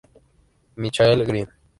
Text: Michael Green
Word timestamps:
Michael 0.77 1.21
Green 1.27 1.45